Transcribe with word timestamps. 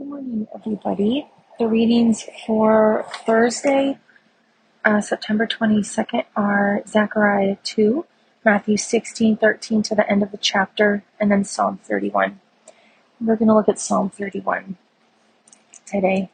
Good 0.00 0.08
morning, 0.08 0.48
everybody. 0.54 1.28
The 1.58 1.66
readings 1.66 2.26
for 2.46 3.04
Thursday, 3.26 3.98
uh, 4.82 5.02
September 5.02 5.46
22nd 5.46 6.24
are 6.34 6.82
Zechariah 6.88 7.58
2, 7.64 8.06
Matthew 8.42 8.78
16, 8.78 9.36
13 9.36 9.82
to 9.82 9.94
the 9.94 10.10
end 10.10 10.22
of 10.22 10.30
the 10.30 10.38
chapter, 10.38 11.04
and 11.20 11.30
then 11.30 11.44
Psalm 11.44 11.80
31. 11.84 12.40
We're 13.20 13.36
going 13.36 13.48
to 13.48 13.54
look 13.54 13.68
at 13.68 13.78
Psalm 13.78 14.08
31 14.08 14.78
today. 15.84 16.30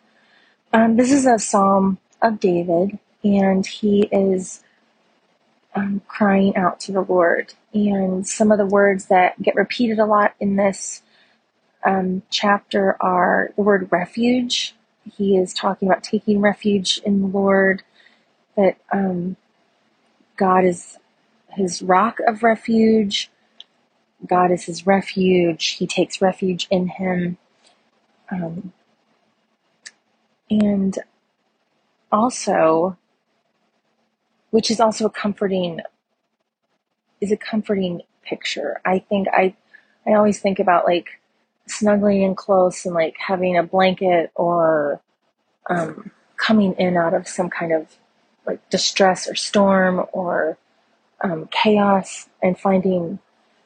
Um, 0.73 0.97
this 0.97 1.11
is 1.11 1.27
a 1.27 1.37
psalm 1.41 1.99
of 2.23 2.39
David, 2.39 3.01
and 3.25 3.67
he 3.67 4.03
is 4.13 4.63
um, 5.75 6.03
crying 6.07 6.55
out 6.55 6.79
to 6.83 6.93
the 6.93 7.03
Lord. 7.03 7.55
And 7.75 8.29
some 8.29 8.53
of 8.53 8.59
the 8.59 8.67
words 8.67 9.07
that 9.07 9.43
get 9.43 9.57
repeated 9.57 9.99
a 9.99 10.07
lot 10.07 10.37
in 10.39 10.55
this 10.55 11.03
um, 11.87 12.23
chapter 12.31 12.99
are 13.03 13.53
the 13.57 13.63
word 13.63 13.89
refuge. 13.93 14.77
He 15.17 15.39
is 15.39 15.55
talking 15.55 15.89
about 15.89 16.05
taking 16.05 16.43
refuge 16.43 17.01
in 17.07 17.23
the 17.23 17.29
Lord, 17.29 17.85
that 18.57 18.79
um, 18.93 19.37
God 20.37 20.65
is 20.65 20.99
his 21.51 21.83
rock 21.83 22.19
of 22.27 22.43
refuge. 22.43 23.31
God 24.27 24.53
is 24.53 24.65
his 24.65 24.87
refuge. 24.87 25.77
He 25.79 25.87
takes 25.87 26.23
refuge 26.23 26.69
in 26.71 26.89
him. 26.89 27.39
Um, 28.31 28.73
and 30.51 30.99
also, 32.13 32.99
which 34.51 34.71
is 34.71 34.81
also 34.81 35.07
a 35.07 35.11
comforting, 35.11 35.81
is 37.21 37.33
a 37.33 37.37
comforting 37.37 38.03
picture. 38.25 38.81
I 38.85 39.01
think 39.01 39.29
I, 39.29 39.55
I 40.07 40.15
always 40.15 40.41
think 40.41 40.59
about 40.61 40.87
like 40.87 41.21
snuggling 41.69 42.23
in 42.23 42.35
close 42.35 42.87
and 42.87 42.95
like 42.95 43.17
having 43.19 43.57
a 43.57 43.63
blanket 43.63 44.31
or 44.35 45.01
um, 45.71 46.11
coming 46.37 46.75
in 46.75 46.97
out 46.97 47.15
of 47.15 47.29
some 47.29 47.51
kind 47.51 47.73
of 47.73 47.97
like 48.47 48.69
distress 48.71 49.29
or 49.29 49.35
storm 49.35 50.05
or 50.13 50.59
um, 51.23 51.49
chaos 51.51 52.29
and 52.43 52.59
finding 52.59 53.19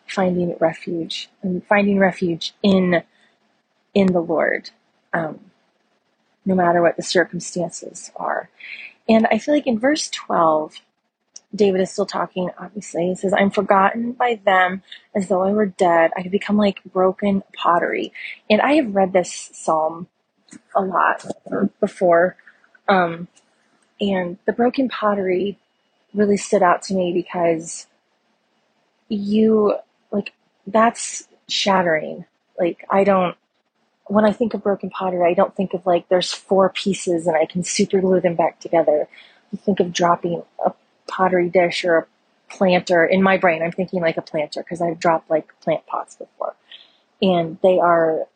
finding 0.09 0.57
refuge 0.61 1.31
and 1.43 1.65
finding 1.67 1.99
refuge 1.99 2.55
in 2.63 3.03
in 3.95 4.09
the 4.09 4.21
Lord, 4.21 4.71
um, 5.13 5.41
no 6.45 6.55
matter 6.55 6.83
what 6.83 6.97
the 6.97 7.03
circumstances 7.03 8.11
are. 8.17 8.51
And 9.09 9.27
I 9.31 9.39
feel 9.39 9.55
like 9.55 9.67
in 9.67 9.79
verse 9.79 10.11
twelve, 10.11 10.77
David 11.55 11.81
is 11.81 11.91
still 11.91 12.07
talking, 12.07 12.51
obviously. 12.59 13.09
He 13.09 13.15
says, 13.15 13.33
I'm 13.37 13.51
forgotten 13.51 14.13
by 14.13 14.41
them 14.45 14.83
as 15.15 15.29
though 15.29 15.43
I 15.43 15.53
were 15.53 15.67
dead. 15.67 16.13
I 16.17 16.21
have 16.23 16.33
become 16.33 16.57
like 16.57 16.83
broken 16.85 17.43
pottery. 17.55 18.13
And 18.49 18.61
I 18.61 18.75
have 18.75 18.95
read 18.95 19.13
this 19.13 19.51
psalm 19.53 20.09
a 20.75 20.83
lot 20.83 21.27
before. 21.81 22.37
Um, 22.89 23.29
and 24.01 24.39
the 24.47 24.53
broken 24.53 24.89
pottery 24.89 25.59
really 26.15 26.37
stood 26.37 26.63
out 26.63 26.83
to 26.83 26.95
me 26.95 27.13
because 27.13 27.87
you, 29.09 29.77
like, 30.11 30.33
that's 30.67 31.29
shattering. 31.49 32.25
Like, 32.59 32.85
I 32.91 33.05
don't, 33.05 33.37
when 34.07 34.25
I 34.25 34.33
think 34.33 34.55
of 34.55 34.63
broken 34.63 34.91
pottery, 34.91 35.31
I 35.31 35.35
don't 35.35 35.55
think 35.55 35.73
of 35.73 35.87
like 35.87 36.09
there's 36.09 36.33
four 36.33 36.69
pieces 36.71 37.27
and 37.27 37.37
I 37.37 37.47
can 37.47 37.63
super 37.63 38.01
glue 38.01 38.21
them 38.21 38.35
back 38.35 38.59
together. 38.59 39.09
I 39.53 39.57
think 39.57 39.79
of 39.81 39.93
dropping 39.93 40.43
a 40.65 40.73
pottery 41.11 41.51
dish 41.51 41.85
or 41.85 41.99
a 41.99 42.07
planter 42.51 43.05
in 43.05 43.23
my 43.23 43.39
brain. 43.39 43.63
I'm 43.63 43.73
thinking 43.73 44.03
like 44.03 44.19
a 44.19 44.23
planter 44.23 44.63
because 44.63 44.83
I've 44.83 45.01
dropped 45.01 45.31
like 45.31 45.53
plant 45.61 45.87
pots 45.87 46.17
before 46.17 46.55
and 47.23 47.59
they 47.63 47.79
are 47.79 48.27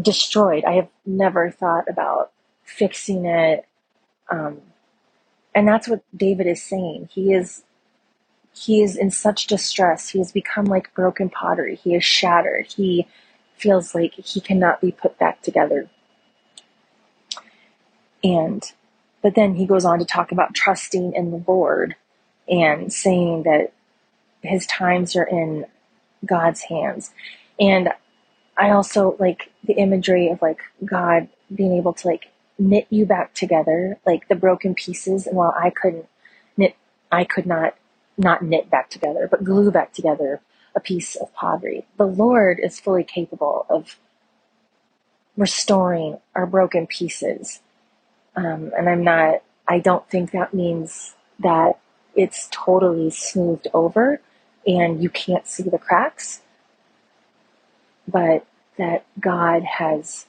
destroyed. 0.00 0.64
I 0.64 0.72
have 0.74 0.88
never 1.06 1.50
thought 1.50 1.88
about 1.88 2.32
fixing 2.64 3.26
it. 3.26 3.66
Um, 4.30 4.60
and 5.54 5.66
that's 5.68 5.88
what 5.88 6.02
David 6.16 6.46
is 6.46 6.62
saying. 6.62 7.08
He 7.12 7.32
is 7.32 7.64
he 8.54 8.82
is 8.82 8.96
in 8.96 9.10
such 9.10 9.46
distress. 9.46 10.10
He 10.10 10.18
has 10.18 10.32
become 10.32 10.66
like 10.66 10.94
broken 10.94 11.30
pottery. 11.30 11.76
He 11.76 11.94
is 11.94 12.04
shattered. 12.04 12.66
He 12.66 13.06
feels 13.56 13.94
like 13.94 14.14
he 14.14 14.40
cannot 14.40 14.80
be 14.80 14.92
put 14.92 15.18
back 15.18 15.42
together. 15.42 15.88
And 18.24 18.64
but 19.22 19.34
then 19.34 19.56
he 19.56 19.66
goes 19.66 19.84
on 19.84 19.98
to 19.98 20.04
talk 20.04 20.32
about 20.32 20.54
trusting 20.54 21.14
in 21.14 21.30
the 21.30 21.44
Lord 21.46 21.96
and 22.50 22.92
saying 22.92 23.44
that 23.44 23.72
his 24.42 24.66
times 24.66 25.16
are 25.16 25.24
in 25.26 25.66
God's 26.26 26.62
hands. 26.62 27.12
And 27.60 27.90
I 28.56 28.70
also 28.70 29.16
like 29.18 29.50
the 29.64 29.74
imagery 29.74 30.28
of 30.28 30.42
like 30.42 30.60
God 30.84 31.28
being 31.54 31.74
able 31.76 31.92
to 31.94 32.08
like 32.08 32.30
knit 32.58 32.86
you 32.90 33.06
back 33.06 33.34
together, 33.34 33.98
like 34.06 34.28
the 34.28 34.36
broken 34.36 34.74
pieces. 34.74 35.26
And 35.26 35.36
while 35.36 35.54
I 35.58 35.70
couldn't 35.70 36.06
knit, 36.56 36.76
I 37.12 37.24
could 37.24 37.46
not 37.46 37.74
not 38.18 38.42
knit 38.42 38.70
back 38.70 38.90
together, 38.90 39.28
but 39.30 39.44
glue 39.44 39.70
back 39.72 39.92
together 39.92 40.40
a 40.74 40.80
piece 40.80 41.16
of 41.16 41.32
pottery. 41.34 41.86
The 41.98 42.06
Lord 42.06 42.60
is 42.62 42.80
fully 42.80 43.04
capable 43.04 43.66
of 43.70 43.98
restoring 45.36 46.18
our 46.34 46.46
broken 46.46 46.86
pieces. 46.86 47.60
Um, 48.36 48.72
and 48.76 48.88
I'm 48.88 49.04
not, 49.04 49.42
I 49.68 49.80
don't 49.80 50.08
think 50.10 50.32
that 50.32 50.54
means 50.54 51.14
that 51.40 51.78
it's 52.14 52.48
totally 52.50 53.10
smoothed 53.10 53.68
over 53.74 54.20
and 54.66 55.02
you 55.02 55.10
can't 55.10 55.46
see 55.46 55.62
the 55.64 55.78
cracks, 55.78 56.42
but 58.06 58.46
that 58.78 59.04
God 59.18 59.64
has 59.64 60.26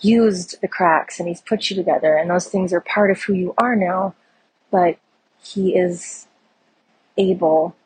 used 0.00 0.60
the 0.60 0.68
cracks 0.68 1.18
and 1.18 1.28
He's 1.28 1.40
put 1.40 1.70
you 1.70 1.76
together, 1.76 2.16
and 2.16 2.30
those 2.30 2.48
things 2.48 2.72
are 2.72 2.80
part 2.80 3.10
of 3.10 3.22
who 3.22 3.34
you 3.34 3.54
are 3.58 3.76
now, 3.76 4.14
but 4.70 4.98
He 5.42 5.76
is 5.76 6.26
able 7.16 7.76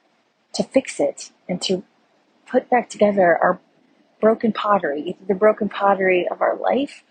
to 0.54 0.62
fix 0.62 1.00
it 1.00 1.31
and 1.48 1.60
to 1.62 1.83
put 2.47 2.71
back 2.71 2.88
together 2.88 3.37
our 3.38 3.60
broken 4.21 4.53
pottery, 4.53 5.16
the 5.27 5.34
broken 5.34 5.69
pottery 5.69 6.27
of 6.28 6.41
our 6.41 6.56
life 6.56 7.03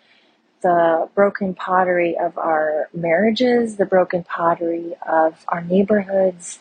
the 0.62 1.10
broken 1.16 1.54
pottery 1.54 2.18
of 2.18 2.38
our 2.38 2.90
marriages, 2.94 3.78
the 3.78 3.86
broken 3.86 4.24
pottery 4.24 4.94
of 5.08 5.46
our 5.48 5.62
neighborhoods, 5.62 6.60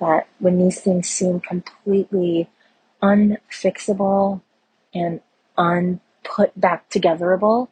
that 0.00 0.28
when 0.38 0.58
these 0.58 0.80
things 0.80 1.08
seem 1.08 1.40
completely 1.40 2.48
unfixable 3.02 4.42
and 4.94 5.20
unput 5.58 6.52
back 6.56 6.88
togetherable, 6.90 7.70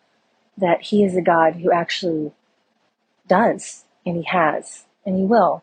that 0.56 0.82
He 0.82 1.04
is 1.04 1.16
a 1.16 1.22
God 1.22 1.56
who 1.56 1.72
actually 1.72 2.32
does, 3.28 3.84
and 4.06 4.16
He 4.16 4.24
has, 4.24 4.84
and 5.04 5.16
He 5.16 5.24
will. 5.24 5.62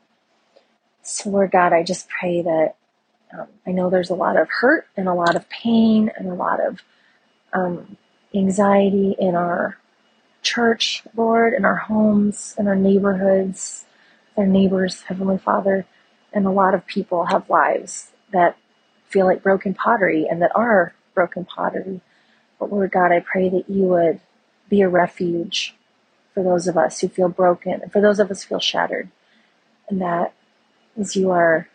So, 1.03 1.29
Lord 1.29 1.51
God, 1.51 1.73
I 1.73 1.83
just 1.83 2.09
pray 2.09 2.41
that 2.41 2.75
um, 3.33 3.47
I 3.65 3.71
know 3.71 3.89
there's 3.89 4.09
a 4.09 4.15
lot 4.15 4.37
of 4.37 4.49
hurt 4.49 4.87
and 4.97 5.07
a 5.07 5.13
lot 5.13 5.35
of 5.35 5.49
pain 5.49 6.11
and 6.17 6.27
a 6.29 6.33
lot 6.33 6.59
of 6.65 6.79
um, 7.53 7.97
anxiety 8.37 9.15
in 9.19 9.35
our 9.35 9.77
church, 10.41 11.03
Lord, 11.15 11.53
in 11.53 11.65
our 11.65 11.75
homes, 11.75 12.55
in 12.57 12.67
our 12.67 12.75
neighborhoods, 12.75 13.85
our 14.37 14.45
neighbors, 14.45 15.03
Heavenly 15.03 15.37
Father, 15.37 15.85
and 16.33 16.45
a 16.45 16.51
lot 16.51 16.73
of 16.73 16.85
people 16.85 17.25
have 17.25 17.49
lives 17.49 18.11
that 18.31 18.57
feel 19.07 19.25
like 19.25 19.43
broken 19.43 19.73
pottery 19.73 20.27
and 20.29 20.41
that 20.41 20.51
are 20.55 20.93
broken 21.13 21.45
pottery. 21.45 22.01
But 22.59 22.71
Lord 22.71 22.91
God, 22.91 23.11
I 23.11 23.19
pray 23.19 23.49
that 23.49 23.69
you 23.69 23.83
would 23.83 24.21
be 24.69 24.81
a 24.81 24.89
refuge 24.89 25.75
for 26.33 26.43
those 26.43 26.67
of 26.67 26.77
us 26.77 26.99
who 27.01 27.07
feel 27.09 27.29
broken 27.29 27.81
and 27.81 27.91
for 27.91 28.01
those 28.01 28.19
of 28.19 28.31
us 28.31 28.43
who 28.43 28.49
feel 28.49 28.59
shattered. 28.59 29.09
And 29.89 30.01
that 30.01 30.33
as 30.99 31.15
you 31.15 31.31
are 31.31 31.67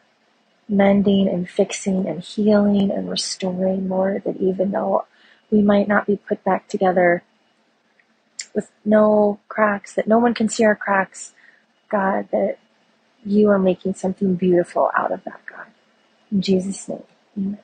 mending 0.69 1.29
and 1.29 1.49
fixing 1.49 2.07
and 2.07 2.23
healing 2.23 2.91
and 2.91 3.11
restoring, 3.11 3.89
Lord, 3.89 4.25
that 4.25 4.37
even 4.39 4.73
though 4.73 5.07
we 5.53 5.63
might 5.63 5.89
not 5.89 6.09
be 6.09 6.17
put 6.19 6.45
back 6.45 6.69
together 6.69 7.25
with 8.55 8.71
no 8.85 9.41
cracks, 9.49 9.95
that 9.95 10.09
no 10.09 10.19
one 10.19 10.35
can 10.35 10.49
see 10.49 10.65
our 10.65 10.77
cracks, 10.77 11.35
God, 11.91 12.29
that 12.33 12.59
you 13.25 13.51
are 13.51 13.59
making 13.59 13.95
something 13.95 14.37
beautiful 14.37 14.91
out 14.97 15.13
of 15.13 15.25
that, 15.25 15.41
God. 15.47 15.67
In 16.33 16.43
Jesus' 16.43 16.89
name, 16.89 17.05
amen. 17.39 17.59